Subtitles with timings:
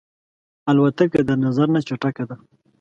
[0.69, 2.35] الوتکه د نظر نه چټکه ده.